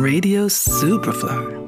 Radio 0.00 0.48
Superfly. 0.48 1.58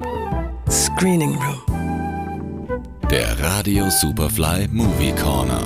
Screening 0.71 1.34
Room. 1.34 2.71
Der 3.10 3.37
Radio 3.41 3.91
Superfly 3.91 4.68
Movie 4.71 5.13
Corner. 5.21 5.60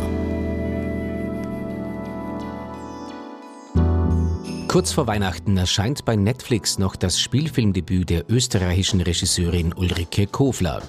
Kurz 4.66 4.92
vor 4.92 5.06
Weihnachten 5.06 5.58
erscheint 5.58 6.06
bei 6.06 6.16
Netflix 6.16 6.78
noch 6.78 6.96
das 6.96 7.20
Spielfilmdebüt 7.20 8.08
der 8.08 8.30
österreichischen 8.30 9.02
Regisseurin 9.02 9.74
Ulrike 9.74 10.26
Kofler. 10.26 10.82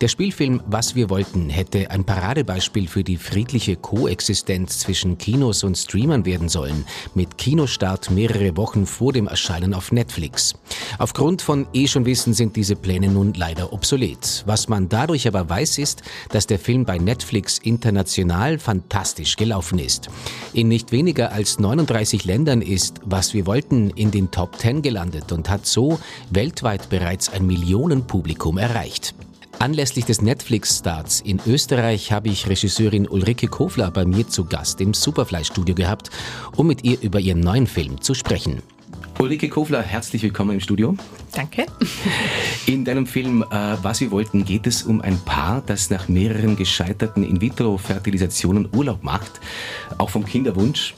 Der 0.00 0.08
Spielfilm 0.08 0.62
Was 0.66 0.94
wir 0.94 1.10
wollten 1.10 1.50
hätte 1.50 1.90
ein 1.90 2.04
Paradebeispiel 2.04 2.88
für 2.88 3.04
die 3.04 3.18
friedliche 3.18 3.76
Koexistenz 3.76 4.78
zwischen 4.78 5.18
Kinos 5.18 5.62
und 5.62 5.76
Streamern 5.76 6.24
werden 6.24 6.48
sollen, 6.48 6.86
mit 7.14 7.36
Kinostart 7.36 8.10
mehrere 8.10 8.56
Wochen 8.56 8.86
vor 8.86 9.12
dem 9.12 9.26
Erscheinen 9.26 9.74
auf 9.74 9.92
Netflix. 9.92 10.54
Aufgrund 10.98 11.42
von 11.42 11.66
eh 11.74 11.86
schon 11.86 12.06
Wissen 12.06 12.32
sind 12.32 12.56
diese 12.56 12.76
Pläne 12.76 13.08
nun 13.08 13.34
leider 13.34 13.74
obsolet. 13.74 14.42
Was 14.46 14.68
man 14.68 14.88
dadurch 14.88 15.28
aber 15.28 15.48
weiß, 15.48 15.76
ist, 15.78 16.02
dass 16.30 16.46
der 16.46 16.58
Film 16.58 16.86
bei 16.86 16.96
Netflix 16.96 17.58
international 17.58 18.58
fantastisch 18.58 19.36
gelaufen 19.36 19.78
ist. 19.78 20.08
In 20.54 20.68
nicht 20.68 20.92
weniger 20.92 21.32
als 21.32 21.58
39 21.58 22.24
Ländern 22.24 22.62
ist 22.62 23.00
Was 23.04 23.34
wir 23.34 23.46
wollten 23.46 23.90
in 23.90 24.10
den 24.10 24.30
Top 24.30 24.56
10 24.56 24.80
gelandet 24.80 25.30
und 25.32 25.50
hat 25.50 25.66
so 25.66 26.00
weltweit 26.30 26.88
bereits 26.88 27.28
ein 27.28 27.46
Millionenpublikum 27.46 28.56
erreicht. 28.56 29.14
Anlässlich 29.60 30.06
des 30.06 30.22
Netflix-Starts 30.22 31.20
in 31.20 31.38
Österreich 31.46 32.12
habe 32.12 32.30
ich 32.30 32.48
Regisseurin 32.48 33.06
Ulrike 33.06 33.46
Kofler 33.46 33.90
bei 33.90 34.06
mir 34.06 34.26
zu 34.26 34.46
Gast 34.46 34.80
im 34.80 34.94
Superfly-Studio 34.94 35.74
gehabt, 35.74 36.08
um 36.56 36.66
mit 36.66 36.82
ihr 36.82 36.98
über 37.02 37.20
ihren 37.20 37.40
neuen 37.40 37.66
Film 37.66 38.00
zu 38.00 38.14
sprechen. 38.14 38.62
Ulrike 39.18 39.50
Kofler, 39.50 39.82
herzlich 39.82 40.22
willkommen 40.22 40.52
im 40.52 40.60
Studio. 40.60 40.96
Danke. 41.34 41.66
In 42.64 42.86
deinem 42.86 43.06
Film 43.06 43.42
äh, 43.42 43.76
Was 43.82 44.00
wir 44.00 44.10
wollten 44.10 44.46
geht 44.46 44.66
es 44.66 44.82
um 44.82 45.02
ein 45.02 45.18
Paar, 45.26 45.62
das 45.66 45.90
nach 45.90 46.08
mehreren 46.08 46.56
gescheiterten 46.56 47.22
In-vitro-Fertilisationen 47.22 48.70
Urlaub 48.74 49.04
macht, 49.04 49.42
auch 49.98 50.08
vom 50.08 50.24
Kinderwunsch 50.24 50.94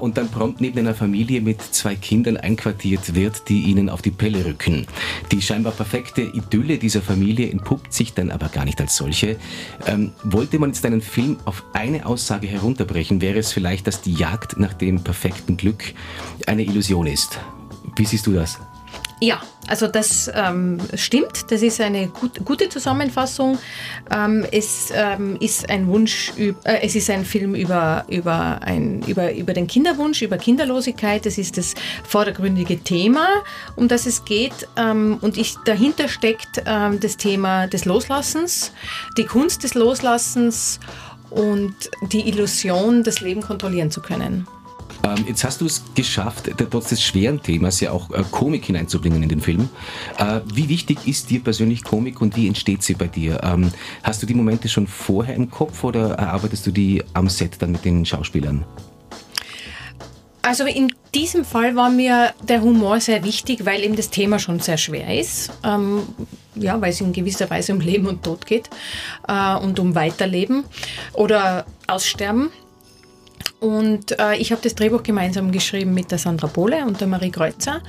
und 0.00 0.16
dann 0.16 0.28
prompt 0.28 0.60
neben 0.60 0.78
einer 0.78 0.94
Familie 0.94 1.40
mit 1.40 1.60
zwei 1.62 1.94
Kindern 1.94 2.36
einquartiert 2.36 3.14
wird, 3.14 3.48
die 3.48 3.62
ihnen 3.62 3.88
auf 3.88 4.02
die 4.02 4.10
Pelle 4.10 4.44
rücken. 4.44 4.86
Die 5.32 5.42
scheinbar 5.42 5.72
perfekte 5.72 6.22
Idylle 6.22 6.78
dieser 6.78 7.02
Familie 7.02 7.50
entpuppt 7.50 7.92
sich 7.92 8.14
dann 8.14 8.30
aber 8.30 8.48
gar 8.48 8.64
nicht 8.64 8.80
als 8.80 8.96
solche. 8.96 9.36
Ähm, 9.86 10.12
wollte 10.24 10.58
man 10.58 10.70
jetzt 10.70 10.84
einen 10.86 11.02
Film 11.02 11.38
auf 11.44 11.64
eine 11.72 12.06
Aussage 12.06 12.46
herunterbrechen, 12.46 13.20
wäre 13.20 13.38
es 13.38 13.52
vielleicht, 13.52 13.86
dass 13.86 14.02
die 14.02 14.14
Jagd 14.14 14.58
nach 14.58 14.72
dem 14.72 15.02
perfekten 15.02 15.56
Glück 15.56 15.94
eine 16.46 16.62
Illusion 16.62 17.06
ist. 17.06 17.38
Wie 17.96 18.04
siehst 18.04 18.26
du 18.26 18.32
das? 18.32 18.58
Ja, 19.20 19.40
also 19.66 19.86
das 19.86 20.30
ähm, 20.34 20.78
stimmt. 20.94 21.50
Das 21.50 21.62
ist 21.62 21.80
eine 21.80 22.08
gut, 22.08 22.44
gute 22.44 22.68
Zusammenfassung. 22.68 23.58
Ähm, 24.10 24.44
es 24.52 24.92
ähm, 24.94 25.36
ist 25.40 25.70
ein 25.70 25.86
Wunsch, 25.86 26.34
äh, 26.36 26.52
es 26.82 26.94
ist 26.94 27.08
ein 27.08 27.24
Film 27.24 27.54
über, 27.54 28.04
über, 28.08 28.60
ein, 28.62 29.02
über, 29.06 29.32
über 29.32 29.54
den 29.54 29.66
Kinderwunsch, 29.66 30.20
über 30.20 30.36
Kinderlosigkeit. 30.36 31.24
Das 31.24 31.38
ist 31.38 31.56
das 31.56 31.74
vordergründige 32.04 32.78
Thema, 32.78 33.26
um 33.74 33.88
das 33.88 34.04
es 34.04 34.24
geht. 34.26 34.68
Ähm, 34.76 35.16
und 35.22 35.38
ich, 35.38 35.56
dahinter 35.64 36.08
steckt 36.08 36.62
ähm, 36.66 37.00
das 37.00 37.16
Thema 37.16 37.68
des 37.68 37.86
Loslassens, 37.86 38.72
die 39.16 39.24
Kunst 39.24 39.64
des 39.64 39.72
Loslassens 39.72 40.78
und 41.30 41.74
die 42.12 42.28
Illusion, 42.28 43.02
das 43.02 43.20
Leben 43.22 43.40
kontrollieren 43.40 43.90
zu 43.90 44.02
können. 44.02 44.46
Ähm, 45.06 45.24
jetzt 45.28 45.44
hast 45.44 45.60
du 45.60 45.66
es 45.66 45.82
geschafft, 45.94 46.50
trotz 46.70 46.88
des 46.88 47.02
schweren 47.02 47.40
Themas 47.42 47.80
ja 47.80 47.92
auch 47.92 48.10
äh, 48.10 48.24
Komik 48.30 48.64
hineinzubringen 48.64 49.22
in 49.22 49.28
den 49.28 49.40
Film. 49.40 49.68
Äh, 50.18 50.40
wie 50.52 50.68
wichtig 50.68 51.06
ist 51.06 51.30
dir 51.30 51.40
persönlich 51.40 51.84
Komik 51.84 52.20
und 52.20 52.36
wie 52.36 52.48
entsteht 52.48 52.82
sie 52.82 52.94
bei 52.94 53.06
dir? 53.06 53.40
Ähm, 53.44 53.70
hast 54.02 54.22
du 54.22 54.26
die 54.26 54.34
Momente 54.34 54.68
schon 54.68 54.86
vorher 54.86 55.34
im 55.34 55.50
Kopf 55.50 55.84
oder 55.84 56.12
erarbeitest 56.14 56.66
du 56.66 56.70
die 56.72 57.04
am 57.12 57.28
Set 57.28 57.62
dann 57.62 57.72
mit 57.72 57.84
den 57.84 58.04
Schauspielern? 58.04 58.64
Also 60.42 60.64
in 60.64 60.92
diesem 61.12 61.44
Fall 61.44 61.74
war 61.74 61.90
mir 61.90 62.32
der 62.48 62.62
Humor 62.62 63.00
sehr 63.00 63.24
wichtig, 63.24 63.66
weil 63.66 63.82
eben 63.82 63.96
das 63.96 64.10
Thema 64.10 64.38
schon 64.38 64.60
sehr 64.60 64.76
schwer 64.76 65.18
ist. 65.18 65.50
Ähm, 65.64 66.02
ja, 66.54 66.80
weil 66.80 66.90
es 66.90 67.00
in 67.00 67.12
gewisser 67.12 67.50
Weise 67.50 67.72
um 67.72 67.80
Leben 67.80 68.06
und 68.06 68.22
Tod 68.22 68.46
geht 68.46 68.70
äh, 69.28 69.56
und 69.56 69.78
um 69.78 69.94
Weiterleben 69.94 70.64
oder 71.14 71.66
Aussterben. 71.88 72.50
Und 73.60 74.18
äh, 74.18 74.36
ich 74.36 74.52
habe 74.52 74.60
das 74.62 74.74
Drehbuch 74.74 75.02
gemeinsam 75.02 75.50
geschrieben 75.50 75.94
mit 75.94 76.10
der 76.10 76.18
Sandra 76.18 76.46
Bohle 76.46 76.84
und 76.84 77.00
der 77.00 77.08
Marie 77.08 77.30
Kreuzer. 77.30 77.80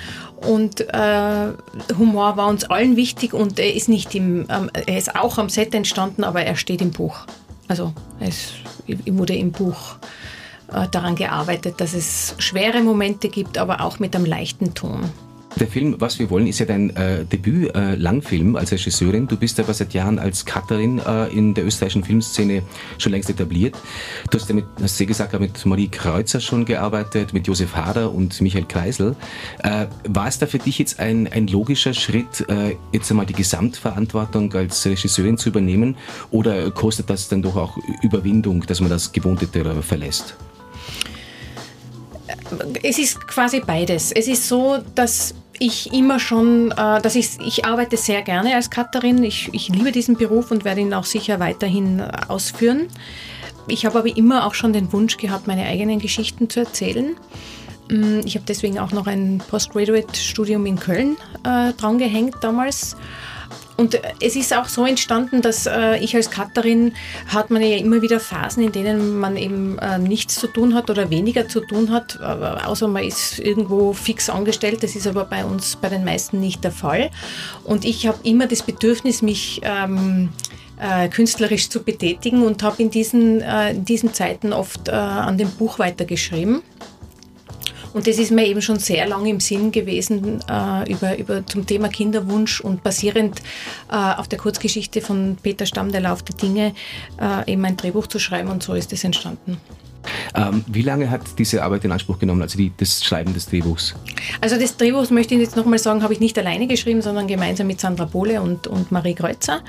Und 0.47 0.81
äh, 0.81 1.51
Humor 1.97 2.37
war 2.37 2.47
uns 2.47 2.63
allen 2.65 2.95
wichtig 2.95 3.33
und 3.33 3.59
er 3.59 3.73
ist 3.73 3.89
nicht 3.89 4.15
im, 4.15 4.45
ähm, 4.49 4.69
er 4.73 4.97
ist 4.97 5.15
auch 5.15 5.37
am 5.37 5.49
Set 5.49 5.75
entstanden, 5.75 6.23
aber 6.23 6.43
er 6.43 6.55
steht 6.55 6.81
im 6.81 6.91
Buch. 6.91 7.25
Also 7.67 7.93
es 8.19 8.53
wurde 8.87 9.35
im 9.35 9.51
Buch 9.51 9.97
äh, 10.71 10.87
daran 10.89 11.15
gearbeitet, 11.15 11.81
dass 11.81 11.93
es 11.93 12.35
schwere 12.37 12.81
Momente 12.81 13.27
gibt, 13.27 13.57
aber 13.57 13.81
auch 13.81 13.99
mit 13.99 14.15
einem 14.15 14.25
leichten 14.25 14.73
Ton. 14.73 15.09
Der 15.55 15.67
Film 15.67 15.95
Was 15.99 16.19
wir 16.19 16.29
wollen 16.29 16.45
ist 16.45 16.59
ja 16.59 16.65
dein 16.65 16.95
äh, 16.95 17.25
Debüt-Langfilm 17.25 18.55
äh, 18.55 18.59
als 18.59 18.71
Regisseurin. 18.71 19.27
Du 19.27 19.37
bist 19.37 19.59
aber 19.59 19.73
seit 19.73 19.93
Jahren 19.93 20.19
als 20.19 20.45
Cutterin 20.45 20.99
äh, 20.99 21.27
in 21.27 21.53
der 21.55 21.65
österreichischen 21.65 22.03
Filmszene 22.03 22.61
schon 22.99 23.11
längst 23.11 23.29
etabliert. 23.29 23.75
Du 24.29 24.37
hast 24.37 24.47
ja 24.49 24.55
mit, 24.55 24.65
hast 24.79 24.99
du 24.99 25.05
gesagt, 25.05 25.39
mit 25.39 25.65
Marie 25.65 25.87
Kreuzer 25.87 26.39
schon 26.41 26.65
gearbeitet, 26.65 27.33
mit 27.33 27.47
Josef 27.47 27.75
Hader 27.75 28.13
und 28.13 28.39
Michael 28.39 28.65
Kreisel. 28.65 29.15
Äh, 29.63 29.87
war 30.07 30.27
es 30.27 30.37
da 30.37 30.45
für 30.45 30.59
dich 30.59 30.77
jetzt 30.77 30.99
ein, 30.99 31.27
ein 31.27 31.47
logischer 31.47 31.93
Schritt, 31.93 32.47
äh, 32.49 32.75
jetzt 32.91 33.09
einmal 33.09 33.25
die 33.25 33.33
Gesamtverantwortung 33.33 34.53
als 34.53 34.85
Regisseurin 34.85 35.37
zu 35.37 35.49
übernehmen? 35.49 35.97
Oder 36.29 36.69
kostet 36.69 37.09
das 37.09 37.29
dann 37.29 37.41
doch 37.41 37.55
auch 37.55 37.77
Überwindung, 38.03 38.63
dass 38.67 38.79
man 38.79 38.91
das 38.91 39.11
Gewohnte 39.11 39.47
verlässt? 39.81 40.35
Es 42.83 42.97
ist 42.97 43.27
quasi 43.27 43.59
beides. 43.59 44.11
Es 44.11 44.27
ist 44.27 44.47
so, 44.47 44.77
dass 44.95 45.33
ich 45.59 45.93
immer 45.93 46.19
schon, 46.19 46.71
äh, 46.71 47.01
dass 47.01 47.15
ich, 47.15 47.39
ich 47.45 47.65
arbeite 47.65 47.97
sehr 47.97 48.21
gerne 48.21 48.55
als 48.55 48.69
Cutterin. 48.69 49.23
Ich, 49.23 49.49
ich 49.53 49.69
liebe 49.69 49.91
diesen 49.91 50.15
Beruf 50.15 50.51
und 50.51 50.65
werde 50.65 50.81
ihn 50.81 50.93
auch 50.93 51.05
sicher 51.05 51.39
weiterhin 51.39 51.99
äh, 51.99 52.11
ausführen. 52.27 52.87
Ich 53.67 53.85
habe 53.85 53.99
aber 53.99 54.15
immer 54.15 54.45
auch 54.45 54.53
schon 54.53 54.71
den 54.73 54.93
Wunsch 54.93 55.17
gehabt, 55.17 55.47
meine 55.47 55.65
eigenen 55.65 55.99
Geschichten 55.99 56.49
zu 56.49 56.61
erzählen. 56.61 57.15
Mm, 57.89 58.19
ich 58.25 58.35
habe 58.35 58.45
deswegen 58.47 58.79
auch 58.79 58.91
noch 58.91 59.07
ein 59.07 59.41
Postgraduate-Studium 59.49 60.65
in 60.65 60.79
Köln 60.79 61.17
äh, 61.43 61.73
drangehängt 61.73 62.35
damals 62.41 62.95
und 63.77 63.99
es 64.19 64.35
ist 64.35 64.55
auch 64.55 64.67
so 64.67 64.85
entstanden, 64.85 65.41
dass 65.41 65.67
äh, 65.67 65.97
ich 65.97 66.15
als 66.15 66.31
Cutterin 66.31 66.93
hat 67.27 67.51
man 67.51 67.61
ja 67.61 67.77
immer 67.77 68.01
wieder 68.01 68.19
Phasen, 68.19 68.63
in 68.63 68.71
denen 68.71 69.17
man 69.17 69.37
eben 69.37 69.77
äh, 69.77 69.99
nichts 69.99 70.35
zu 70.35 70.47
tun 70.47 70.73
hat 70.73 70.89
oder 70.89 71.09
weniger 71.09 71.47
zu 71.47 71.61
tun 71.61 71.91
hat, 71.91 72.19
außer 72.19 72.87
man 72.87 73.03
ist 73.03 73.39
irgendwo 73.39 73.93
fix 73.93 74.29
angestellt. 74.29 74.81
Das 74.81 74.95
ist 74.95 75.07
aber 75.07 75.25
bei 75.25 75.45
uns, 75.45 75.75
bei 75.75 75.89
den 75.89 76.03
meisten 76.03 76.39
nicht 76.39 76.63
der 76.63 76.71
Fall. 76.71 77.11
Und 77.63 77.85
ich 77.85 78.07
habe 78.07 78.17
immer 78.23 78.47
das 78.47 78.63
Bedürfnis, 78.63 79.21
mich 79.21 79.61
ähm, 79.63 80.29
äh, 80.79 81.09
künstlerisch 81.09 81.69
zu 81.69 81.83
betätigen 81.83 82.43
und 82.43 82.63
habe 82.63 82.81
in 82.81 82.89
diesen, 82.89 83.41
äh, 83.41 83.71
in 83.71 83.85
diesen 83.85 84.13
Zeiten 84.13 84.53
oft 84.53 84.87
äh, 84.87 84.91
an 84.91 85.37
dem 85.37 85.49
Buch 85.51 85.79
weitergeschrieben. 85.79 86.61
Und 87.97 88.05
das 88.05 88.19
ist 88.19 88.29
mir 88.29 88.45
eben 88.45 88.61
schon 88.61 88.77
sehr 88.77 89.07
lange 89.07 89.31
im 89.31 89.39
Sinn 89.39 89.71
gewesen 89.71 90.39
äh, 90.47 90.91
über, 90.91 91.17
über 91.17 91.43
zum 91.47 91.65
Thema 91.65 91.89
Kinderwunsch 91.89 92.61
und 92.61 92.83
basierend 92.83 93.41
äh, 93.91 93.95
auf 93.95 94.27
der 94.27 94.37
Kurzgeschichte 94.37 95.01
von 95.01 95.35
Peter 95.41 95.65
Stamm, 95.65 95.91
der 95.91 96.01
Lauf 96.01 96.21
der 96.21 96.35
Dinge, 96.35 96.75
äh, 97.19 97.51
eben 97.51 97.65
ein 97.65 97.75
Drehbuch 97.75 98.05
zu 98.05 98.19
schreiben 98.19 98.49
und 98.49 98.61
so 98.61 98.75
ist 98.75 98.93
es 98.93 99.03
entstanden. 99.03 99.57
Ähm, 100.35 100.63
wie 100.67 100.83
lange 100.83 101.09
hat 101.09 101.21
diese 101.39 101.63
Arbeit 101.63 101.85
in 101.85 101.91
Anspruch 101.91 102.19
genommen, 102.19 102.43
also 102.43 102.55
die, 102.55 102.71
das 102.77 103.03
Schreiben 103.03 103.33
des 103.33 103.47
Drehbuchs? 103.47 103.95
Also 104.41 104.59
das 104.59 104.77
Drehbuch, 104.77 105.09
möchte 105.09 105.33
ich 105.33 105.41
jetzt 105.41 105.55
nochmal 105.55 105.79
sagen, 105.79 106.03
habe 106.03 106.13
ich 106.13 106.19
nicht 106.19 106.37
alleine 106.37 106.67
geschrieben, 106.67 107.01
sondern 107.01 107.25
gemeinsam 107.25 107.65
mit 107.65 107.81
Sandra 107.81 108.05
Bohle 108.05 108.43
und, 108.43 108.67
und 108.67 108.91
Marie 108.91 109.15
Kreuzer. 109.15 109.61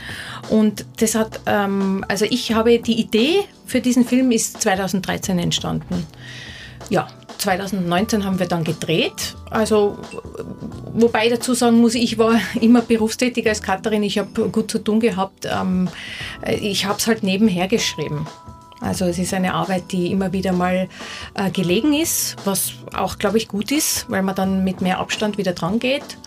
Und 0.51 0.85
das 0.99 1.15
hat, 1.15 1.41
ähm, 1.47 2.05
also 2.09 2.27
ich 2.29 2.53
habe 2.53 2.79
die 2.79 3.01
Idee 3.01 3.39
für 3.65 3.81
diesen 3.81 4.05
Film 4.05 4.33
ist 4.33 4.61
2013 4.61 5.39
entstanden. 5.39 6.07
Ja, 6.91 7.09
2019 7.39 8.25
haben 8.25 8.39
wir 8.39 8.47
dann 8.47 8.65
gedreht. 8.65 9.37
Also, 9.51 9.99
wobei 10.93 11.29
dazu 11.29 11.55
sagen 11.55 11.81
muss, 11.81 11.95
ich 11.95 12.19
war 12.19 12.41
immer 12.61 12.83
berufstätig 12.83 13.49
als 13.49 13.63
Cutterin. 13.63 14.03
Ich 14.03 14.19
habe 14.19 14.49
gut 14.49 14.71
zu 14.71 14.79
tun 14.79 15.01
gehabt. 15.01 15.49
Ähm, 15.51 15.89
ich 16.47 16.87
habe 16.87 16.99
es 16.99 17.07
halt 17.07 17.23
nebenher 17.23 17.69
geschrieben. 17.69 18.27
Also 18.81 19.07
es 19.07 19.19
ist 19.19 19.35
eine 19.35 19.55
Arbeit, 19.55 19.91
die 19.91 20.13
immer 20.13 20.33
wieder 20.33 20.53
mal 20.53 20.89
äh, 21.35 21.51
gelegen 21.51 21.95
ist, 21.95 22.37
was 22.45 22.75
auch, 22.95 23.19
glaube 23.19 23.39
ich, 23.39 23.49
gut 23.49 23.73
ist, 23.73 24.09
weil 24.09 24.23
man 24.23 24.37
dann 24.37 24.63
mit 24.63 24.81
mehr 24.81 24.99
Abstand 24.99 25.37
wieder 25.37 25.53
dran 25.53 25.81
geht. 25.81 26.19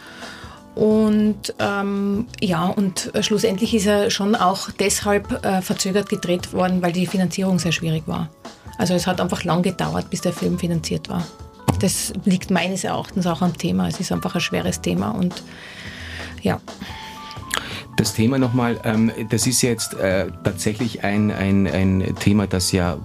Und 0.76 1.54
ähm, 1.60 2.28
ja, 2.40 2.66
und 2.66 3.12
schlussendlich 3.22 3.74
ist 3.74 3.86
er 3.86 4.10
schon 4.10 4.36
auch 4.36 4.70
deshalb 4.72 5.46
äh, 5.46 5.62
verzögert 5.62 6.10
gedreht 6.10 6.54
worden, 6.54 6.82
weil 6.82 6.94
die 6.94 7.08
Finanzierung 7.08 7.60
sehr 7.60 7.72
schwierig 7.74 8.04
war. 8.06 8.30
Also 8.82 8.96
es 8.96 9.06
hat 9.06 9.22
einfach 9.22 9.44
lang 9.44 9.62
gedauert, 9.62 10.10
bis 10.10 10.22
der 10.22 10.34
Film 10.34 10.58
finanziert 10.58 11.08
war. 11.08 11.24
das 11.82 12.14
liegt 12.26 12.50
meines 12.50 12.84
Erachtens 12.84 13.28
auch 13.28 13.44
am 13.44 13.56
Thema. 13.56 13.88
Es 13.88 14.00
ist 14.00 14.12
einfach 14.12 14.34
ein 14.34 14.42
schweres 14.42 14.82
Thema 14.82 15.12
und 15.12 15.44
ja. 16.42 16.60
Das 17.96 18.16
Thema 18.16 18.40
nochmal, 18.40 18.80
ähm, 18.84 19.12
das 19.30 19.46
ist 19.46 19.62
jetzt 19.62 19.94
äh, 19.94 20.32
tatsächlich 20.44 21.04
ein, 21.04 21.30
ein, 21.30 21.68
ein 21.68 22.16
Thema, 22.20 22.48
das 22.48 22.72
ja 22.72 22.98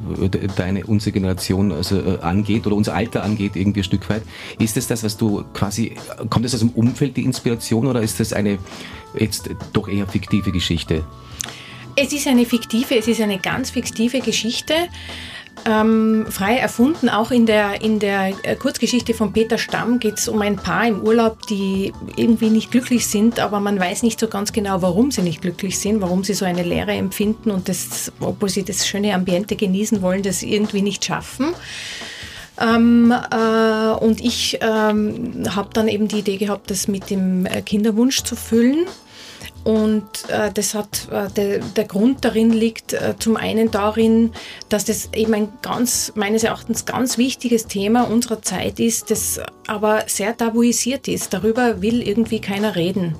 deine, 0.56 0.86
unsere 0.86 1.12
Generation 1.12 1.70
also, 1.72 2.00
äh, 2.00 2.20
angeht 2.22 2.66
oder 2.66 2.74
unser 2.74 2.94
Alter 2.94 3.22
angeht, 3.22 3.54
irgendwie 3.54 3.80
ein 3.80 3.84
Stück 3.84 4.08
weit. 4.08 4.22
Ist 4.58 4.78
es 4.78 4.86
das, 4.86 5.04
was 5.04 5.18
du 5.18 5.44
quasi, 5.52 5.94
kommt 6.30 6.46
das 6.46 6.54
aus 6.54 6.60
dem 6.60 6.70
Umfeld, 6.70 7.18
die 7.18 7.24
Inspiration, 7.24 7.86
oder 7.86 8.00
ist 8.00 8.18
das 8.18 8.32
eine 8.32 8.58
jetzt 9.18 9.50
doch 9.74 9.88
eher 9.88 10.06
fiktive 10.06 10.52
Geschichte? 10.52 11.04
Es 11.96 12.14
ist 12.14 12.26
eine 12.26 12.46
fiktive, 12.46 12.96
es 12.96 13.08
ist 13.08 13.20
eine 13.20 13.38
ganz 13.38 13.70
fiktive 13.70 14.20
Geschichte 14.20 14.74
ähm, 15.66 16.26
frei 16.30 16.56
erfunden. 16.56 17.08
Auch 17.08 17.30
in 17.30 17.44
der, 17.44 17.82
in 17.82 17.98
der 17.98 18.32
äh, 18.42 18.54
Kurzgeschichte 18.56 19.14
von 19.14 19.32
Peter 19.32 19.58
Stamm 19.58 19.98
geht 19.98 20.18
es 20.18 20.28
um 20.28 20.40
ein 20.40 20.56
Paar 20.56 20.86
im 20.86 21.02
Urlaub, 21.02 21.46
die 21.48 21.92
irgendwie 22.16 22.50
nicht 22.50 22.70
glücklich 22.70 23.06
sind, 23.06 23.40
aber 23.40 23.60
man 23.60 23.78
weiß 23.78 24.02
nicht 24.02 24.20
so 24.20 24.28
ganz 24.28 24.52
genau, 24.52 24.80
warum 24.82 25.10
sie 25.10 25.22
nicht 25.22 25.42
glücklich 25.42 25.78
sind, 25.78 26.00
warum 26.00 26.22
sie 26.24 26.34
so 26.34 26.44
eine 26.44 26.62
Leere 26.62 26.92
empfinden 26.92 27.50
und 27.50 27.68
das, 27.68 28.12
obwohl 28.20 28.48
sie 28.48 28.62
das 28.62 28.86
schöne 28.86 29.14
Ambiente 29.14 29.56
genießen 29.56 30.02
wollen, 30.02 30.22
das 30.22 30.42
irgendwie 30.42 30.82
nicht 30.82 31.04
schaffen. 31.04 31.48
Ähm, 32.58 33.12
äh, 33.12 34.04
und 34.04 34.24
ich 34.24 34.58
ähm, 34.62 35.44
habe 35.54 35.68
dann 35.72 35.88
eben 35.88 36.08
die 36.08 36.20
Idee 36.20 36.36
gehabt, 36.36 36.70
das 36.70 36.88
mit 36.88 37.10
dem 37.10 37.44
äh, 37.44 37.60
Kinderwunsch 37.60 38.22
zu 38.22 38.34
füllen. 38.34 38.86
Und 39.66 40.04
äh, 40.28 40.52
das 40.52 40.74
hat, 40.74 41.08
äh, 41.10 41.28
der, 41.32 41.58
der, 41.58 41.84
Grund 41.86 42.24
darin 42.24 42.52
liegt 42.52 42.92
äh, 42.92 43.14
zum 43.18 43.36
einen 43.36 43.72
darin, 43.72 44.30
dass 44.68 44.84
das 44.84 45.08
eben 45.12 45.34
ein 45.34 45.48
ganz, 45.60 46.12
meines 46.14 46.44
Erachtens 46.44 46.84
ganz 46.84 47.18
wichtiges 47.18 47.66
Thema 47.66 48.02
unserer 48.02 48.40
Zeit 48.42 48.78
ist, 48.78 49.10
das 49.10 49.40
aber 49.66 50.04
sehr 50.06 50.36
tabuisiert 50.36 51.08
ist. 51.08 51.34
Darüber 51.34 51.82
will 51.82 52.00
irgendwie 52.00 52.40
keiner 52.40 52.76
reden. 52.76 53.16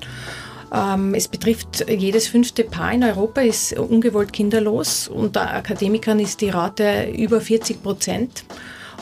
Ähm, 0.72 1.14
es 1.14 1.26
betrifft 1.26 1.84
jedes 1.90 2.28
fünfte 2.28 2.62
Paar 2.62 2.92
in 2.92 3.02
Europa 3.02 3.40
ist 3.40 3.76
ungewollt 3.76 4.32
kinderlos. 4.32 5.08
Unter 5.08 5.52
Akademikern 5.52 6.20
ist 6.20 6.40
die 6.42 6.50
Rate 6.50 7.10
über 7.10 7.40
40 7.40 7.82
Prozent. 7.82 8.44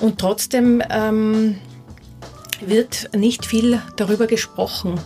Und 0.01 0.19
trotzdem 0.19 0.83
ähm, 0.89 1.57
wird 2.63 3.11
nicht 3.15 3.45
viel 3.45 3.83
darüber 3.97 4.27
gesprochen. 4.27 4.99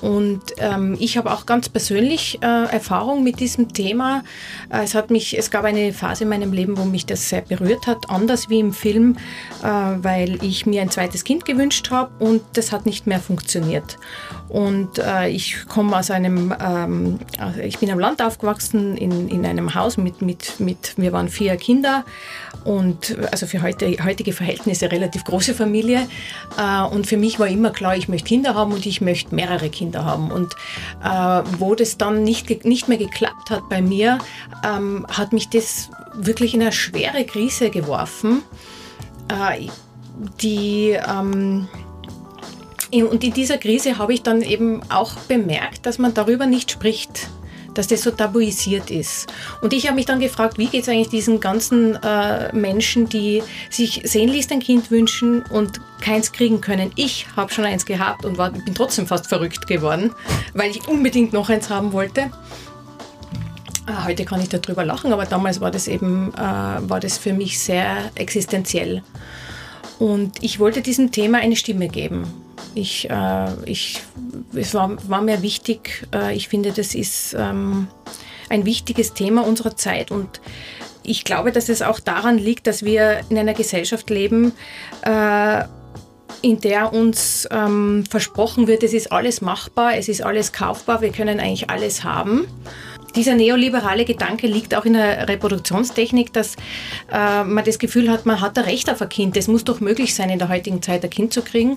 Und 0.00 0.40
ähm, 0.58 0.96
ich 0.98 1.16
habe 1.16 1.32
auch 1.32 1.46
ganz 1.46 1.68
persönlich 1.68 2.38
äh, 2.42 2.46
Erfahrung 2.46 3.22
mit 3.22 3.40
diesem 3.40 3.72
Thema. 3.72 4.22
Äh, 4.70 4.84
es 4.84 4.94
hat 4.94 5.10
mich, 5.10 5.36
es 5.38 5.50
gab 5.50 5.64
eine 5.64 5.92
Phase 5.92 6.24
in 6.24 6.30
meinem 6.30 6.52
Leben, 6.52 6.78
wo 6.78 6.84
mich 6.84 7.06
das 7.06 7.28
sehr 7.28 7.42
berührt 7.42 7.86
hat, 7.86 8.08
anders 8.08 8.48
wie 8.48 8.60
im 8.60 8.72
Film, 8.72 9.16
äh, 9.62 9.66
weil 9.66 10.42
ich 10.42 10.66
mir 10.66 10.82
ein 10.82 10.90
zweites 10.90 11.24
Kind 11.24 11.44
gewünscht 11.44 11.90
habe 11.90 12.10
und 12.18 12.42
das 12.54 12.72
hat 12.72 12.86
nicht 12.86 13.06
mehr 13.06 13.20
funktioniert. 13.20 13.98
Und 14.48 14.98
äh, 14.98 15.28
ich 15.28 15.66
komme 15.68 15.96
aus 15.96 16.10
einem, 16.10 16.52
ähm, 16.60 17.18
also 17.38 17.60
ich 17.60 17.78
bin 17.78 17.90
am 17.90 17.98
Land 17.98 18.20
aufgewachsen 18.22 18.96
in, 18.96 19.28
in 19.28 19.46
einem 19.46 19.74
Haus 19.74 19.96
mit, 19.96 20.22
mit, 20.22 20.58
mit, 20.58 20.94
wir 20.96 21.12
waren 21.12 21.28
vier 21.28 21.56
Kinder 21.56 22.04
und 22.64 23.16
also 23.30 23.46
für 23.46 23.62
heute, 23.62 23.96
heutige 24.04 24.32
Verhältnisse 24.32 24.90
relativ 24.90 25.24
große 25.24 25.54
Familie. 25.54 26.06
Äh, 26.58 26.82
und 26.82 27.06
für 27.06 27.16
mich 27.16 27.38
war 27.38 27.48
immer 27.48 27.70
klar, 27.70 27.96
ich 27.96 28.08
möchte 28.08 28.28
Kinder 28.28 28.54
haben 28.54 28.72
und 28.72 28.86
ich 28.86 29.00
möchte 29.00 29.34
mehrere 29.34 29.68
Kinder 29.68 29.89
Kinder 29.90 30.04
haben. 30.04 30.30
Und 30.30 30.54
äh, 31.04 31.42
wo 31.58 31.74
das 31.74 31.98
dann 31.98 32.22
nicht, 32.22 32.64
nicht 32.64 32.88
mehr 32.88 32.98
geklappt 32.98 33.50
hat 33.50 33.68
bei 33.68 33.82
mir, 33.82 34.18
ähm, 34.64 35.06
hat 35.10 35.32
mich 35.32 35.48
das 35.48 35.90
wirklich 36.14 36.54
in 36.54 36.62
eine 36.62 36.72
schwere 36.72 37.24
Krise 37.24 37.70
geworfen, 37.70 38.42
äh, 39.28 39.68
die... 40.40 40.90
Ähm, 40.90 41.68
und 42.92 43.22
in 43.22 43.32
dieser 43.32 43.56
Krise 43.56 43.98
habe 43.98 44.14
ich 44.14 44.24
dann 44.24 44.42
eben 44.42 44.82
auch 44.90 45.14
bemerkt, 45.28 45.86
dass 45.86 45.98
man 45.98 46.12
darüber 46.12 46.46
nicht 46.46 46.72
spricht 46.72 47.29
dass 47.74 47.86
das 47.86 48.02
so 48.02 48.10
tabuisiert 48.10 48.90
ist. 48.90 49.32
Und 49.60 49.72
ich 49.72 49.86
habe 49.86 49.96
mich 49.96 50.06
dann 50.06 50.20
gefragt, 50.20 50.58
wie 50.58 50.66
geht 50.66 50.82
es 50.82 50.88
eigentlich 50.88 51.08
diesen 51.08 51.40
ganzen 51.40 51.96
äh, 52.02 52.54
Menschen, 52.54 53.08
die 53.08 53.42
sich 53.70 54.02
sehnlichst 54.04 54.52
ein 54.52 54.60
Kind 54.60 54.90
wünschen 54.90 55.42
und 55.42 55.80
keins 56.00 56.32
kriegen 56.32 56.60
können. 56.60 56.92
Ich 56.96 57.26
habe 57.36 57.52
schon 57.52 57.64
eins 57.64 57.84
gehabt 57.84 58.24
und 58.24 58.38
war, 58.38 58.50
bin 58.50 58.74
trotzdem 58.74 59.06
fast 59.06 59.26
verrückt 59.28 59.66
geworden, 59.66 60.12
weil 60.54 60.70
ich 60.70 60.86
unbedingt 60.88 61.32
noch 61.32 61.48
eins 61.48 61.70
haben 61.70 61.92
wollte. 61.92 62.30
Ah, 63.86 64.04
heute 64.04 64.24
kann 64.24 64.40
ich 64.40 64.48
darüber 64.48 64.84
lachen, 64.84 65.12
aber 65.12 65.24
damals 65.24 65.60
war 65.60 65.70
das 65.70 65.88
eben, 65.88 66.32
äh, 66.34 66.38
war 66.38 67.00
das 67.00 67.18
für 67.18 67.32
mich 67.32 67.58
sehr 67.58 68.10
existenziell. 68.14 69.02
Und 69.98 70.42
ich 70.42 70.58
wollte 70.58 70.80
diesem 70.80 71.12
Thema 71.12 71.38
eine 71.38 71.56
Stimme 71.56 71.88
geben. 71.88 72.49
Ich, 72.74 73.08
äh, 73.10 73.46
ich, 73.64 74.02
es 74.54 74.74
war, 74.74 74.96
war 75.08 75.22
mir 75.22 75.42
wichtig, 75.42 76.06
äh, 76.14 76.34
ich 76.34 76.48
finde, 76.48 76.72
das 76.72 76.94
ist 76.94 77.34
ähm, 77.38 77.88
ein 78.48 78.64
wichtiges 78.64 79.14
Thema 79.14 79.46
unserer 79.46 79.76
Zeit 79.76 80.10
und 80.10 80.40
ich 81.02 81.24
glaube, 81.24 81.50
dass 81.50 81.68
es 81.68 81.82
auch 81.82 81.98
daran 81.98 82.38
liegt, 82.38 82.66
dass 82.66 82.84
wir 82.84 83.20
in 83.30 83.38
einer 83.38 83.54
Gesellschaft 83.54 84.10
leben, 84.10 84.52
äh, 85.02 85.64
in 86.42 86.60
der 86.60 86.92
uns 86.92 87.48
ähm, 87.50 88.04
versprochen 88.08 88.66
wird, 88.66 88.82
es 88.82 88.92
ist 88.92 89.12
alles 89.12 89.40
machbar, 89.40 89.96
es 89.96 90.08
ist 90.08 90.22
alles 90.22 90.52
kaufbar, 90.52 91.00
wir 91.00 91.10
können 91.10 91.40
eigentlich 91.40 91.68
alles 91.70 92.04
haben. 92.04 92.46
Dieser 93.16 93.34
neoliberale 93.34 94.04
Gedanke 94.04 94.46
liegt 94.46 94.74
auch 94.74 94.84
in 94.84 94.94
der 94.94 95.28
Reproduktionstechnik, 95.28 96.32
dass 96.32 96.56
äh, 97.12 97.44
man 97.44 97.64
das 97.64 97.78
Gefühl 97.78 98.10
hat, 98.10 98.26
man 98.26 98.40
hat 98.40 98.58
ein 98.58 98.64
Recht 98.64 98.90
auf 98.90 99.02
ein 99.02 99.08
Kind. 99.08 99.36
Es 99.36 99.48
muss 99.48 99.64
doch 99.64 99.80
möglich 99.80 100.14
sein, 100.14 100.30
in 100.30 100.38
der 100.38 100.48
heutigen 100.48 100.82
Zeit 100.82 101.04
ein 101.04 101.10
Kind 101.10 101.32
zu 101.32 101.42
kriegen. 101.42 101.76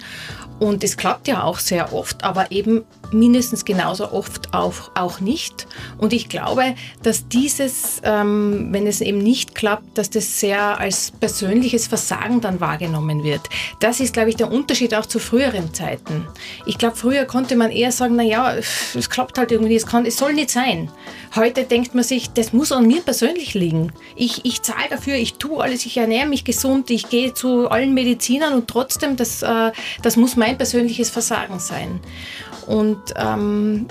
Und 0.60 0.84
es 0.84 0.98
klappt 0.98 1.28
ja 1.28 1.44
auch 1.44 1.60
sehr 1.60 1.94
oft, 1.94 2.24
aber 2.24 2.52
eben 2.52 2.84
mindestens 3.14 3.66
genauso 3.66 4.12
oft 4.12 4.54
auch, 4.54 4.92
auch 4.96 5.20
nicht. 5.20 5.68
Und 5.98 6.14
ich 6.14 6.30
glaube, 6.30 6.76
dass 7.02 7.28
dieses, 7.28 8.02
ähm, 8.04 8.70
wenn 8.72 8.88
es 8.88 9.02
eben 9.02 9.18
nicht 9.18 9.56
klappt, 9.56 9.98
dass 9.98 10.10
das 10.10 10.40
sehr 10.40 10.80
als 10.80 11.12
persönliches 11.12 11.88
Versagen 11.88 12.42
dann 12.42 12.60
wahrgenommen 12.60 13.24
wird. 13.24 13.42
Das 13.80 14.00
ist, 14.00 14.14
glaube 14.14 14.30
ich, 14.30 14.36
der 14.36 14.52
Unterschied 14.52 14.94
auch 14.94 15.06
zu 15.06 15.20
früheren 15.20 15.74
Zeiten. 15.74 16.28
Ich 16.66 16.78
glaube, 16.78 16.96
früher 16.96 17.26
konnte 17.26 17.56
man 17.56 17.72
eher 17.72 17.92
sagen, 17.92 18.16
naja, 18.16 18.56
es 18.56 19.10
klappt 19.10 19.38
halt 19.38 19.52
irgendwie, 19.52 19.76
es, 19.76 19.86
kann, 19.86 20.06
es 20.06 20.18
soll 20.18 20.34
nicht 20.34 20.50
sein. 20.50 20.90
Heute 21.36 21.64
denkt 21.64 21.96
man 21.96 22.04
sich, 22.04 22.30
das 22.32 22.54
muss 22.54 22.72
an 22.72 22.86
mir 22.86 23.02
persönlich 23.02 23.54
liegen. 23.54 23.92
Ich, 24.16 24.46
ich 24.46 24.62
zahle 24.62 24.90
dafür, 24.90 25.16
ich 25.16 25.36
tue 25.36 25.64
alles, 25.64 25.86
ich 25.86 25.98
ernähre 25.98 26.28
mich 26.28 26.44
gesund, 26.44 26.90
ich 26.92 27.10
gehe 27.10 27.34
zu 27.34 27.70
allen 27.70 27.94
Medizinern 27.94 28.54
und 28.54 28.68
trotzdem, 28.68 29.16
das, 29.16 29.42
äh, 29.42 29.72
das 30.02 30.16
muss 30.16 30.36
mein 30.36 30.58
persönliches 30.58 31.10
Versagen 31.10 31.60
sein. 31.60 32.00
Und 32.68 33.03
ähm, 33.16 33.88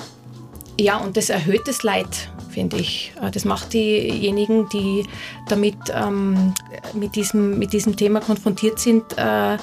ja, 0.79 0.97
und 0.99 1.17
das 1.17 1.29
erhöht 1.31 1.63
das 1.67 1.83
Leid, 1.83 2.31
finde 2.51 2.79
ich. 2.79 3.13
Äh, 3.21 3.31
das 3.31 3.45
macht 3.45 3.73
diejenigen, 3.73 4.69
die 4.71 5.05
damit 5.49 5.77
ähm, 5.95 6.55
mit, 6.95 7.15
diesem, 7.15 7.59
mit 7.59 7.73
diesem 7.73 7.97
Thema 7.97 8.21
konfrontiert 8.21 8.79
sind, 8.79 9.05
äh, 9.17 9.57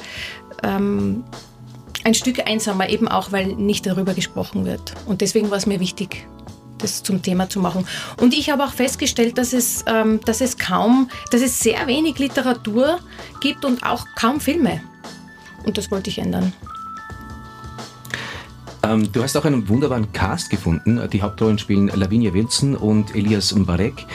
ähm, 0.64 1.24
ein 2.04 2.14
Stück 2.14 2.48
einsamer, 2.48 2.90
eben 2.90 3.08
auch, 3.08 3.32
weil 3.32 3.48
nicht 3.48 3.86
darüber 3.86 4.14
gesprochen 4.14 4.66
wird. 4.66 4.94
Und 5.06 5.22
deswegen 5.22 5.50
war 5.50 5.58
es 5.58 5.66
mir 5.66 5.80
wichtig, 5.80 6.28
das 6.78 7.04
zum 7.04 7.22
Thema 7.22 7.50
zu 7.50 7.60
machen. 7.60 7.86
Und 8.22 8.34
ich 8.34 8.50
habe 8.50 8.64
auch 8.64 8.74
festgestellt, 8.74 9.38
dass 9.38 9.54
es, 9.54 9.84
ähm, 9.88 10.20
dass 10.26 10.42
es 10.42 10.58
kaum, 10.58 11.10
dass 11.32 11.42
es 11.42 11.60
sehr 11.60 11.88
wenig 11.88 12.18
Literatur 12.20 13.00
gibt 13.42 13.66
und 13.66 13.84
auch 13.84 14.06
kaum 14.16 14.40
Filme. 14.40 14.82
Und 15.66 15.78
das 15.78 15.92
wollte 15.92 16.10
ich 16.10 16.20
ändern. 16.20 16.54
Ähm, 18.90 19.12
du 19.12 19.22
hast 19.22 19.38
auch 19.38 19.46
einen 19.46 19.70
wunderbaren 19.70 20.12
Cast 20.12 20.50
gefunden. 20.50 21.00
Die 21.12 21.22
Hauptrollen 21.22 21.60
spielen 21.60 21.92
Lavinia 21.94 22.34
Wilson 22.34 22.76
und 22.76 23.16
Elias 23.16 23.54
Mbarek, 23.54 24.06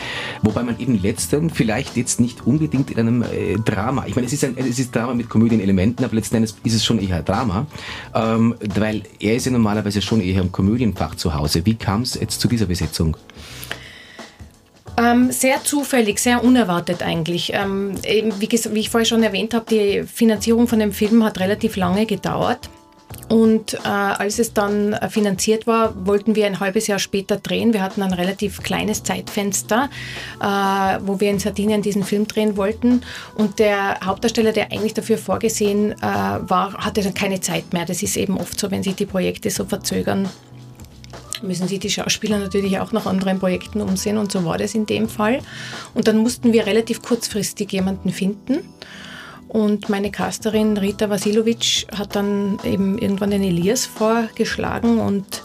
wobei 0.43 0.63
man 0.63 0.79
eben 0.81 1.01
letzteren 1.01 1.51
vielleicht 1.51 1.97
jetzt 1.97 2.21
nicht 2.21 2.47
unbedingt 2.47 2.91
in 2.91 2.99
einem 2.99 3.23
äh, 3.23 3.57
Drama, 3.65 4.05
ich 4.07 4.17
meine, 4.17 4.27
es 4.27 4.33
ist 4.33 4.45
ein 4.45 4.57
es 4.59 4.79
ist 4.79 4.95
Drama 4.95 5.15
mit 5.15 5.29
Komödienelementen, 5.29 6.05
aber 6.05 6.15
letzten 6.15 6.37
Endes 6.37 6.57
ist 6.65 6.75
es 6.75 6.85
schon 6.85 6.99
eher 6.99 7.23
Drama, 7.23 7.67
ähm, 8.15 8.55
weil 8.75 9.03
er 9.21 9.37
ist 9.37 9.47
ja 9.47 9.53
normalerweise 9.53 10.03
schon 10.03 10.21
eher 10.21 10.41
im 10.41 10.51
Komödienfach 10.51 11.15
zu 11.15 11.35
Hause. 11.35 11.65
Wie 11.65 11.75
kam 11.75 12.03
es 12.03 12.15
jetzt 12.15 12.41
zu 12.41 12.49
dieser 12.49 12.67
Besetzung? 12.67 13.17
Ähm, 14.97 15.33
sehr 15.33 15.63
zufällig, 15.65 16.21
sehr 16.21 16.45
unerwartet 16.45 17.03
eigentlich. 17.03 17.53
Ähm, 17.53 17.95
wie, 18.03 18.49
wie, 18.49 18.79
ich 18.79 18.91
vorher 18.91 19.05
schon 19.05 19.23
erwähnt 19.23 19.55
habe, 19.55 19.67
die 19.69 20.05
Finanzierung 20.05 20.69
von 20.69 20.79
dem 20.79 20.93
Film 20.93 21.25
hat 21.25 21.41
relativ 21.41 21.77
lange 21.77 22.07
gedauert. 22.07 22.71
Und 23.29 23.75
äh, 23.75 23.79
als 23.89 24.39
es 24.39 24.53
dann 24.53 24.93
äh, 24.93 25.09
finanziert 25.09 25.67
war, 25.67 25.95
wollten 26.07 26.35
wir 26.35 26.47
ein 26.47 26.61
halbes 26.61 26.87
Jahr 26.87 26.99
später 26.99 27.37
drehen. 27.37 27.73
Wir 27.73 27.83
hatten 27.83 28.03
ein 28.03 28.13
relativ 28.13 28.63
kleines 28.63 29.03
Zeitfenster, 29.03 29.89
äh, 30.41 30.45
wo 31.05 31.21
wir 31.21 31.31
in 31.31 31.39
Sardinien 31.39 31.83
diesen 31.83 32.05
Film 32.05 32.27
drehen 32.27 32.57
wollten. 32.57 33.03
Und 33.35 33.59
der 33.59 33.99
Hauptdarsteller, 34.05 34.53
der 34.53 34.73
eigentlich 34.73 34.95
dafür 34.95 35.19
vorgesehen 35.19 35.93
äh, 35.93 36.03
war, 36.03 36.75
hatte 36.75 37.03
dann 37.03 37.15
keine 37.15 37.41
Zeit 37.41 37.73
mehr. 37.73 37.87
Das 37.87 38.03
ist 38.03 38.17
eben 38.17 38.39
oft 38.39 38.59
so, 38.59 38.71
wenn 38.71 38.83
sich 38.83 38.95
die 38.95 39.07
Projekte 39.07 39.51
so 39.51 39.65
verzögern 39.65 40.29
müssen 41.43 41.69
sich 41.69 41.79
die 41.79 41.91
Schauspieler 41.91 42.39
natürlich 42.39 42.79
auch 42.79 42.93
nach 42.93 43.05
anderen 43.05 43.39
Projekten 43.39 43.83
umsehen 43.83 44.17
und 44.17 44.33
so 44.33 44.45
war 44.45 44.57
das 44.57 44.75
in 44.75 44.87
dem 44.87 45.09
Fall. 45.09 45.41
Und 45.93 46.09
dann 46.09 46.17
mussten 46.19 46.53
wir 46.55 46.67
relativ 46.67 47.03
kurzfristig 47.03 47.71
jemanden 47.73 48.11
finden. 48.11 48.61
Und 49.55 49.89
meine 49.89 50.11
Casterin 50.11 50.77
Rita 50.77 51.09
Vasilovic 51.09 51.87
hat 51.97 52.17
dann 52.17 52.59
eben 52.65 52.99
irgendwann 52.99 53.31
den 53.31 53.45
Elias 53.45 53.87
vorgeschlagen 53.87 54.99
und 54.99 55.45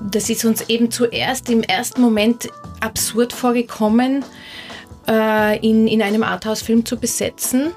das 0.00 0.30
ist 0.30 0.44
uns 0.44 0.68
eben 0.68 0.92
zuerst 0.92 1.50
im 1.50 1.64
ersten 1.64 2.02
Moment 2.02 2.48
absurd 2.78 3.32
vorgekommen, 3.32 4.24
äh, 5.08 5.58
ihn 5.58 5.88
in 5.88 6.02
einem 6.02 6.22
Arthouse-Film 6.22 6.86
zu 6.86 6.96
besetzen. 6.96 7.72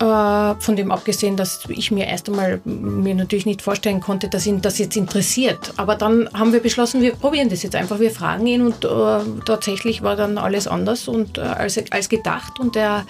Äh, 0.00 0.54
von 0.60 0.76
dem 0.76 0.90
abgesehen, 0.90 1.36
dass 1.36 1.64
ich 1.68 1.90
mir 1.90 2.06
erst 2.06 2.30
einmal 2.30 2.62
mir 2.64 3.14
natürlich 3.14 3.44
nicht 3.44 3.60
vorstellen 3.60 4.00
konnte, 4.00 4.30
dass 4.30 4.46
ihn 4.46 4.62
das 4.62 4.78
jetzt 4.78 4.96
interessiert. 4.96 5.74
Aber 5.76 5.94
dann 5.94 6.26
haben 6.32 6.54
wir 6.54 6.60
beschlossen, 6.60 7.02
wir 7.02 7.12
probieren 7.12 7.50
das 7.50 7.62
jetzt 7.62 7.76
einfach. 7.76 8.00
Wir 8.00 8.10
fragen 8.10 8.46
ihn 8.46 8.62
und 8.62 8.82
äh, 8.82 9.42
tatsächlich 9.44 10.00
war 10.00 10.16
dann 10.16 10.38
alles 10.38 10.66
anders 10.66 11.06
und 11.06 11.36
äh, 11.36 11.42
als, 11.42 11.78
als 11.90 12.08
gedacht 12.08 12.58
und 12.58 12.76
er 12.76 13.04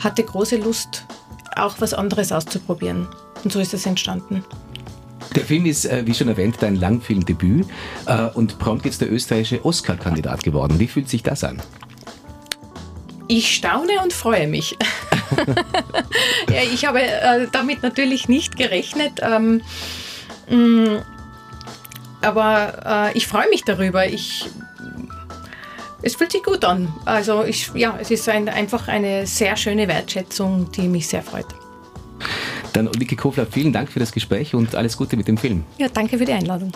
hatte 0.00 0.24
große 0.24 0.56
Lust, 0.56 1.04
auch 1.54 1.76
was 1.78 1.94
anderes 1.94 2.32
auszuprobieren. 2.32 3.06
Und 3.44 3.52
so 3.52 3.60
ist 3.60 3.72
es 3.72 3.86
entstanden. 3.86 4.44
Der 5.36 5.44
Film 5.44 5.64
ist, 5.66 5.84
äh, 5.84 6.02
wie 6.04 6.14
schon 6.14 6.26
erwähnt, 6.26 6.56
dein 6.58 6.74
Langfilmdebüt 6.74 7.66
äh, 8.06 8.26
und 8.34 8.58
prompt 8.58 8.84
jetzt 8.84 9.00
der 9.00 9.12
österreichische 9.12 9.64
Oscar-Kandidat 9.64 10.42
geworden. 10.42 10.80
Wie 10.80 10.88
fühlt 10.88 11.08
sich 11.08 11.22
das 11.22 11.44
an? 11.44 11.62
Ich 13.28 13.54
staune 13.54 14.02
und 14.02 14.12
freue 14.12 14.48
mich. 14.48 14.76
ja, 16.50 16.62
ich 16.72 16.84
habe 16.86 17.02
äh, 17.02 17.46
damit 17.52 17.82
natürlich 17.82 18.28
nicht 18.28 18.56
gerechnet. 18.56 19.20
Ähm, 19.22 19.62
mh, 20.48 20.56
mm, 20.56 21.02
aber 22.22 23.10
äh, 23.12 23.18
ich 23.18 23.26
freue 23.26 23.48
mich 23.48 23.64
darüber. 23.64 24.06
Ich, 24.06 24.48
es 26.02 26.14
fühlt 26.16 26.32
sich 26.32 26.42
gut 26.42 26.64
an. 26.64 26.92
Also 27.04 27.44
ich, 27.44 27.70
ja, 27.74 27.98
es 28.00 28.10
ist 28.10 28.28
ein, 28.28 28.48
einfach 28.48 28.88
eine 28.88 29.26
sehr 29.26 29.56
schöne 29.56 29.88
Wertschätzung, 29.88 30.70
die 30.72 30.88
mich 30.88 31.08
sehr 31.08 31.22
freut. 31.22 31.46
Dann 32.72 32.88
Ulrike 32.88 33.16
Kofler, 33.16 33.46
vielen 33.46 33.72
Dank 33.72 33.90
für 33.90 34.00
das 34.00 34.12
Gespräch 34.12 34.54
und 34.54 34.74
alles 34.74 34.96
Gute 34.96 35.16
mit 35.16 35.28
dem 35.28 35.36
Film. 35.36 35.64
Ja, 35.78 35.88
danke 35.88 36.16
für 36.16 36.24
die 36.24 36.32
Einladung. 36.32 36.72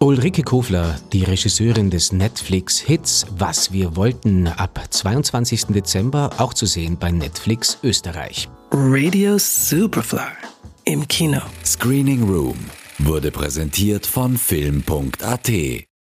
Ulrike 0.00 0.42
Kofler, 0.42 0.96
die 1.12 1.24
Regisseurin 1.24 1.88
des 1.88 2.12
Netflix-Hits 2.12 3.26
Was 3.38 3.72
wir 3.72 3.96
wollten, 3.96 4.48
ab 4.48 4.84
22. 4.90 5.66
Dezember 5.66 6.30
auch 6.38 6.52
zu 6.52 6.66
sehen 6.66 6.98
bei 6.98 7.10
Netflix 7.10 7.78
Österreich. 7.82 8.48
Radio 8.70 9.38
Superfly 9.38 10.20
im 10.84 11.06
Kino. 11.08 11.40
Screening 11.64 12.24
Room 12.24 12.58
wurde 12.98 13.30
präsentiert 13.30 14.06
von 14.06 14.36
Film.at. 14.36 15.50